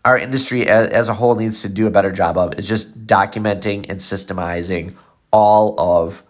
our 0.03 0.17
industry 0.17 0.67
as, 0.67 0.89
as 0.89 1.07
a 1.07 1.13
whole 1.13 1.35
needs 1.35 1.61
to 1.61 1.69
do 1.69 1.87
a 1.87 1.91
better 1.91 2.11
job 2.11 2.37
of 2.37 2.59
is 2.59 2.67
just 2.67 3.07
documenting 3.07 3.85
and 3.89 3.99
systemizing 3.99 4.95
all 5.31 5.79
of 5.79 6.23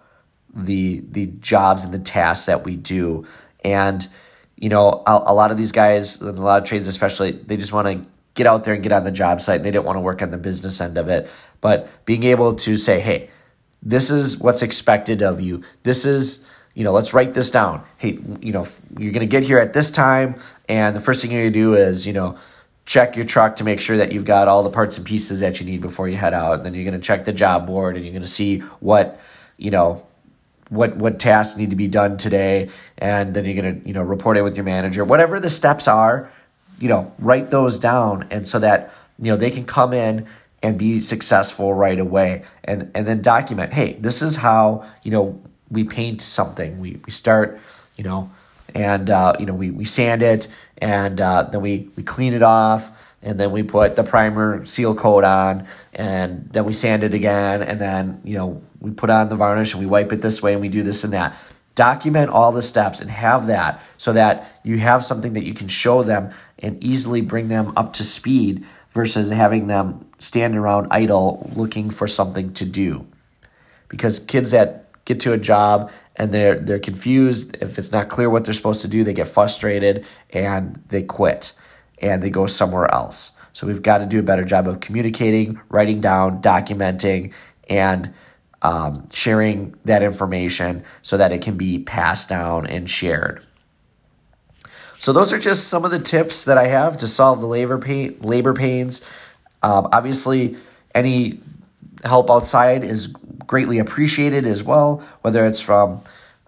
the 0.56 1.04
the 1.12 1.28
jobs 1.28 1.84
and 1.84 1.94
the 1.94 2.00
tasks 2.00 2.46
that 2.46 2.64
we 2.64 2.76
do. 2.76 3.26
And 3.64 4.08
you 4.56 4.70
know 4.70 5.04
a, 5.06 5.24
a 5.28 5.34
lot 5.34 5.52
of 5.52 5.58
these 5.58 5.72
guys 5.72 6.22
a 6.22 6.32
lot 6.32 6.62
of 6.62 6.68
trades 6.68 6.88
especially 6.88 7.32
they 7.32 7.58
just 7.58 7.74
want 7.74 7.88
to 7.88 8.06
get 8.34 8.48
out 8.48 8.64
there 8.64 8.74
and 8.74 8.84
get 8.84 8.92
on 8.92 9.04
the 9.04 9.12
job 9.12 9.42
site. 9.42 9.64
They 9.64 9.72
don't 9.72 9.86
want 9.86 9.98
to 9.98 10.02
work 10.02 10.22
on 10.22 10.32
the 10.32 10.38
business 10.38 10.82
end 10.82 10.98
of 10.98 11.08
it. 11.08 11.30
But 11.62 11.90
being 12.06 12.24
able 12.24 12.56
to 12.56 12.78
say 12.78 13.00
hey 13.00 13.30
this 13.84 14.10
is 14.10 14.38
what's 14.38 14.62
expected 14.62 15.22
of 15.22 15.42
you. 15.42 15.64
This 15.84 16.06
is 16.06 16.46
you 16.74 16.84
know 16.84 16.92
let's 16.92 17.14
write 17.14 17.34
this 17.34 17.52
down. 17.52 17.84
Hey 17.98 18.20
you 18.40 18.52
know 18.52 18.68
you're 18.98 19.12
going 19.12 19.28
to 19.28 19.32
get 19.32 19.44
here 19.44 19.60
at 19.60 19.74
this 19.74 19.92
time 19.92 20.36
and 20.70 20.96
the 20.96 21.02
first 21.02 21.22
thing 21.22 21.32
you're 21.32 21.42
going 21.42 21.54
to 21.54 21.60
do 21.60 21.74
is 21.76 22.08
you 22.08 22.14
know 22.14 22.38
check 22.86 23.16
your 23.16 23.26
truck 23.26 23.56
to 23.58 23.64
make 23.64 23.82
sure 23.82 23.98
that 23.98 24.12
you've 24.12 24.26
got 24.26 24.48
all 24.48 24.64
the 24.64 24.70
parts 24.70 24.96
and 24.98 25.06
pieces 25.06 25.40
that 25.40 25.60
you 25.60 25.66
need 25.66 25.82
before 25.82 26.08
you 26.08 26.16
head 26.16 26.34
out. 26.34 26.54
And 26.56 26.66
then 26.66 26.74
you're 26.74 26.84
going 26.84 27.00
to 27.00 27.06
check 27.06 27.26
the 27.26 27.34
job 27.34 27.66
board 27.66 27.96
and 27.96 28.06
you're 28.06 28.14
going 28.14 28.22
to 28.22 28.28
see 28.28 28.60
what, 28.80 29.20
you 29.58 29.72
know, 29.72 30.06
what 30.70 30.96
what 30.98 31.20
tasks 31.20 31.58
need 31.58 31.70
to 31.70 31.76
be 31.76 31.88
done 31.88 32.18
today 32.18 32.70
and 32.98 33.34
then 33.34 33.46
you're 33.46 33.62
going 33.62 33.82
to, 33.82 33.88
you 33.88 33.94
know, 33.94 34.02
report 34.02 34.38
it 34.38 34.42
with 34.42 34.56
your 34.56 34.66
manager. 34.66 35.06
Whatever 35.06 35.40
the 35.40 35.50
steps 35.50 35.88
are, 35.88 36.32
you 36.80 36.88
know, 36.88 37.14
write 37.20 37.52
those 37.52 37.80
down 37.80 38.28
and 38.32 38.48
so 38.48 38.60
that, 38.60 38.94
you 39.20 39.32
know, 39.32 39.38
they 39.38 39.52
can 39.52 39.66
come 39.66 39.94
in 39.94 40.26
and 40.64 40.78
be 40.78 41.00
successful 41.00 41.74
right 41.74 42.00
away 42.00 42.44
and 42.64 42.92
and 42.96 43.08
then 43.08 43.22
document, 43.22 43.74
hey, 43.74 43.94
this 43.94 44.22
is 44.22 44.38
how, 44.38 44.86
you 45.04 45.12
know, 45.12 45.42
we 45.70 45.84
paint 45.84 46.22
something. 46.22 46.80
We 46.80 47.00
we 47.06 47.12
start, 47.12 47.60
you 47.96 48.04
know, 48.04 48.32
and 48.76 49.10
uh, 49.10 49.34
you 49.40 49.46
know 49.46 49.54
we, 49.54 49.72
we 49.72 49.86
sand 49.86 50.22
it 50.22 50.48
and 50.78 51.22
uh, 51.22 51.44
then 51.44 51.62
we, 51.62 51.90
we 51.96 52.04
clean 52.04 52.34
it 52.34 52.42
off 52.42 52.92
and 53.24 53.40
then 53.40 53.52
we 53.52 53.64
put 53.64 53.96
the 53.96 54.04
primer 54.04 54.66
seal 54.66 54.94
coat 54.94 55.24
on 55.24 55.66
and 55.94 56.48
then 56.52 56.66
we 56.66 56.74
sand 56.74 57.04
it 57.04 57.14
again 57.14 57.64
and 57.64 57.80
then 57.80 58.22
you 58.24 58.38
know 58.38 58.62
we 58.86 58.92
put 58.92 59.10
on 59.10 59.30
the 59.30 59.36
varnish 59.36 59.74
and 59.74 59.82
we 59.82 59.88
wipe 59.88 60.14
it 60.14 60.22
this 60.22 60.44
way 60.44 60.54
and 60.54 60.62
we 60.62 60.70
do 60.70 60.84
this 60.84 61.04
and 61.04 61.12
that. 61.12 61.36
Document 61.74 62.30
all 62.30 62.52
the 62.52 62.62
steps 62.62 63.02
and 63.02 63.10
have 63.10 63.48
that 63.48 63.82
so 63.98 64.14
that 64.14 64.60
you 64.64 64.78
have 64.78 65.04
something 65.04 65.34
that 65.34 65.44
you 65.44 65.54
can 65.54 65.68
show 65.68 66.04
them 66.04 66.32
and 66.60 66.82
easily 66.84 67.20
bring 67.22 67.48
them 67.48 67.74
up 67.76 67.94
to 67.94 68.04
speed 68.04 68.64
versus 68.92 69.30
having 69.30 69.68
them 69.68 70.08
stand 70.20 70.56
around 70.56 70.88
idle 70.92 71.52
looking 71.56 71.90
for 71.90 72.08
something 72.08 72.54
to 72.54 72.66
do. 72.66 73.08
Because 73.90 74.20
kids 74.20 74.52
that 74.52 74.86
get 75.04 75.20
to 75.22 75.34
a 75.34 75.38
job 75.38 75.92
and 76.16 76.32
they're 76.32 76.60
they're 76.60 76.80
confused 76.80 77.58
if 77.62 77.78
it's 77.78 77.92
not 77.92 78.08
clear 78.08 78.30
what 78.30 78.46
they're 78.46 78.54
supposed 78.54 78.82
to 78.82 78.88
do 78.88 79.04
they 79.04 79.14
get 79.14 79.28
frustrated 79.28 80.06
and 80.30 80.82
they 80.90 81.04
quit 81.04 81.54
and 82.00 82.22
they 82.22 82.30
go 82.30 82.46
somewhere 82.46 82.92
else. 82.94 83.32
So 83.52 83.68
we've 83.68 83.82
got 83.82 83.98
to 83.98 84.06
do 84.06 84.20
a 84.20 84.24
better 84.24 84.46
job 84.46 84.68
of 84.68 84.80
communicating 84.80 85.60
writing 85.70 86.02
down 86.02 86.42
documenting 86.42 87.34
and 87.70 88.14
um, 88.66 89.08
sharing 89.12 89.76
that 89.86 90.02
information 90.02 90.84
so 91.04 91.18
that 91.18 91.32
it 91.32 91.44
can 91.44 91.56
be 91.56 91.78
passed 91.78 92.28
down 92.28 92.66
and 92.66 92.90
shared. 92.90 93.46
So 94.98 95.14
those 95.14 95.32
are 95.32 95.38
just 95.38 95.68
some 95.68 95.86
of 95.86 95.92
the 95.92 96.00
tips 96.00 96.46
that 96.46 96.58
i 96.58 96.66
have 96.66 96.98
to 96.98 97.08
solve 97.08 97.42
the 97.42 97.46
labor 97.46 97.78
pain 97.78 98.18
labor 98.22 98.54
pains. 98.54 99.02
Um, 99.62 99.88
obviously 99.94 100.58
any 100.96 101.40
help 102.04 102.32
outside 102.32 102.84
is 102.84 103.06
greatly 103.46 103.78
appreciated 103.78 104.48
as 104.48 104.64
well, 104.64 105.04
whether 105.22 105.46
it's 105.46 105.62
from 105.62 106.02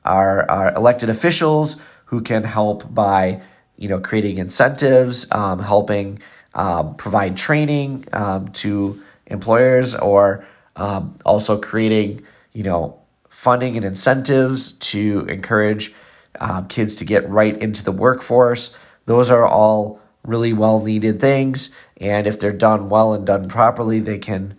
our, 0.03 0.49
our 0.49 0.73
elected 0.73 1.11
officials 1.11 1.77
who 2.05 2.21
can 2.21 2.43
help 2.43 2.91
by 2.91 3.41
you 3.77 3.87
know 3.87 3.99
creating 3.99 4.39
incentives, 4.39 5.31
um, 5.31 5.59
helping 5.59 6.17
um, 6.55 6.95
provide 6.95 7.37
training 7.37 8.05
um, 8.11 8.47
to 8.53 8.99
employers, 9.27 9.93
or 9.93 10.43
um, 10.77 11.17
also 11.25 11.59
creating 11.59 12.21
you 12.53 12.63
know 12.63 12.99
funding 13.29 13.75
and 13.75 13.85
incentives 13.85 14.71
to 14.73 15.25
encourage 15.29 15.93
uh, 16.39 16.61
kids 16.63 16.95
to 16.95 17.05
get 17.05 17.29
right 17.29 17.57
into 17.57 17.83
the 17.83 17.91
workforce. 17.91 18.75
Those 19.05 19.29
are 19.29 19.45
all 19.45 19.99
really 20.23 20.53
well 20.53 20.81
needed 20.81 21.19
things, 21.19 21.75
and 21.99 22.25
if 22.25 22.39
they're 22.39 22.51
done 22.51 22.89
well 22.89 23.13
and 23.13 23.25
done 23.25 23.49
properly, 23.49 23.99
they 23.99 24.17
can 24.17 24.57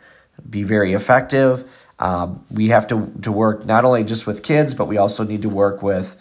be 0.48 0.62
very 0.62 0.92
effective. 0.92 1.68
Um, 1.98 2.44
we 2.50 2.68
have 2.68 2.86
to, 2.88 3.12
to 3.22 3.32
work 3.32 3.66
not 3.66 3.84
only 3.84 4.04
just 4.04 4.26
with 4.26 4.42
kids, 4.42 4.74
but 4.74 4.86
we 4.86 4.96
also 4.96 5.24
need 5.24 5.42
to 5.42 5.48
work 5.48 5.82
with 5.82 6.16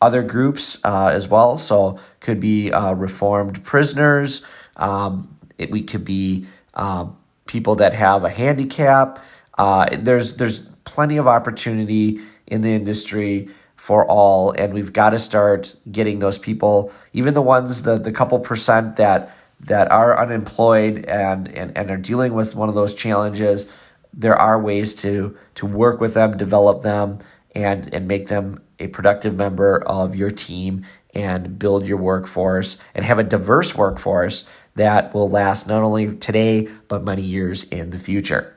other 0.00 0.22
groups 0.22 0.78
uh, 0.84 1.08
as 1.08 1.28
well. 1.28 1.58
So 1.58 1.98
could 2.20 2.38
be 2.38 2.72
uh, 2.72 2.92
reformed 2.92 3.64
prisoners. 3.64 4.46
Um, 4.76 5.36
it, 5.58 5.70
we 5.70 5.82
could 5.82 6.04
be 6.04 6.46
uh, 6.74 7.06
people 7.46 7.76
that 7.76 7.94
have 7.94 8.24
a 8.24 8.30
handicap. 8.30 9.18
Uh, 9.58 9.88
there's 9.92 10.34
there's 10.36 10.62
plenty 10.84 11.16
of 11.16 11.26
opportunity 11.26 12.20
in 12.46 12.60
the 12.60 12.72
industry 12.72 13.48
for 13.76 14.06
all, 14.06 14.52
and 14.52 14.72
we've 14.74 14.92
got 14.92 15.10
to 15.10 15.18
start 15.18 15.74
getting 15.90 16.18
those 16.18 16.38
people, 16.38 16.92
even 17.12 17.34
the 17.34 17.42
ones 17.42 17.82
the 17.82 17.98
the 17.98 18.12
couple 18.12 18.38
percent 18.38 18.96
that 18.96 19.34
that 19.58 19.90
are 19.90 20.18
unemployed 20.18 21.06
and, 21.06 21.48
and, 21.48 21.76
and 21.78 21.90
are 21.90 21.96
dealing 21.96 22.34
with 22.34 22.54
one 22.54 22.68
of 22.68 22.74
those 22.74 22.92
challenges 22.92 23.72
there 24.16 24.36
are 24.36 24.60
ways 24.60 24.94
to 24.94 25.36
to 25.54 25.66
work 25.66 26.00
with 26.00 26.14
them, 26.14 26.36
develop 26.36 26.82
them, 26.82 27.18
and 27.54 27.92
and 27.94 28.08
make 28.08 28.28
them 28.28 28.62
a 28.78 28.88
productive 28.88 29.34
member 29.36 29.78
of 29.84 30.16
your 30.16 30.30
team 30.30 30.84
and 31.14 31.58
build 31.58 31.86
your 31.86 31.98
workforce 31.98 32.78
and 32.94 33.04
have 33.04 33.18
a 33.18 33.24
diverse 33.24 33.74
workforce 33.76 34.46
that 34.74 35.14
will 35.14 35.28
last 35.28 35.66
not 35.66 35.82
only 35.82 36.16
today 36.16 36.68
but 36.88 37.04
many 37.04 37.22
years 37.22 37.64
in 37.64 37.90
the 37.90 37.98
future. 37.98 38.55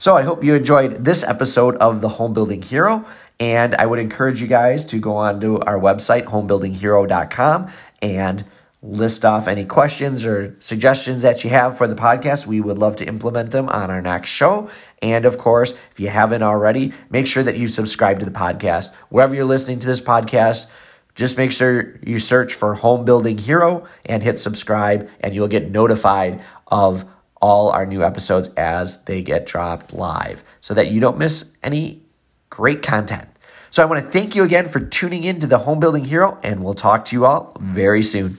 So 0.00 0.16
I 0.16 0.22
hope 0.22 0.42
you 0.42 0.54
enjoyed 0.54 1.04
this 1.04 1.22
episode 1.22 1.76
of 1.76 2.00
the 2.00 2.08
Home 2.08 2.32
Building 2.32 2.62
Hero 2.62 3.04
And 3.38 3.74
I 3.74 3.84
would 3.84 3.98
encourage 3.98 4.40
you 4.40 4.46
guys 4.46 4.82
to 4.86 4.98
go 4.98 5.14
on 5.14 5.42
to 5.42 5.60
our 5.60 5.78
website, 5.78 6.24
homebuildinghero.com, 6.24 7.70
and 8.00 8.44
list 8.82 9.26
off 9.26 9.46
any 9.46 9.66
questions 9.66 10.24
or 10.24 10.56
suggestions 10.58 11.20
that 11.20 11.44
you 11.44 11.50
have 11.50 11.76
for 11.76 11.86
the 11.86 11.94
podcast. 11.94 12.46
We 12.46 12.62
would 12.62 12.78
love 12.78 12.96
to 12.96 13.06
implement 13.06 13.50
them 13.50 13.68
on 13.68 13.90
our 13.90 14.00
next 14.00 14.30
show. 14.30 14.70
And 15.02 15.26
of 15.26 15.36
course, 15.36 15.74
if 15.90 16.00
you 16.00 16.08
haven't 16.08 16.42
already, 16.42 16.94
make 17.10 17.26
sure 17.26 17.42
that 17.42 17.58
you 17.58 17.68
subscribe 17.68 18.20
to 18.20 18.24
the 18.24 18.30
podcast. 18.30 18.90
Wherever 19.10 19.34
you're 19.34 19.44
listening 19.44 19.80
to 19.80 19.86
this 19.86 20.00
podcast, 20.00 20.66
just 21.14 21.36
make 21.36 21.52
sure 21.52 22.00
you 22.02 22.18
search 22.18 22.54
for 22.54 22.76
Home 22.76 23.04
Building 23.04 23.36
Hero 23.36 23.86
and 24.06 24.22
hit 24.22 24.38
subscribe, 24.38 25.10
and 25.20 25.34
you'll 25.34 25.48
get 25.48 25.70
notified 25.70 26.42
of 26.68 27.04
all 27.40 27.70
our 27.70 27.86
new 27.86 28.04
episodes 28.04 28.48
as 28.56 29.02
they 29.04 29.22
get 29.22 29.46
dropped 29.46 29.92
live 29.92 30.44
so 30.60 30.74
that 30.74 30.90
you 30.90 31.00
don't 31.00 31.18
miss 31.18 31.56
any 31.62 32.02
great 32.50 32.82
content. 32.82 33.28
So 33.70 33.82
I 33.82 33.86
want 33.86 34.04
to 34.04 34.10
thank 34.10 34.34
you 34.34 34.42
again 34.42 34.68
for 34.68 34.80
tuning 34.80 35.24
in 35.24 35.40
to 35.40 35.46
the 35.46 35.58
Home 35.58 35.78
Building 35.78 36.04
Hero, 36.04 36.38
and 36.42 36.64
we'll 36.64 36.74
talk 36.74 37.04
to 37.06 37.16
you 37.16 37.24
all 37.24 37.56
very 37.60 38.02
soon. 38.02 38.38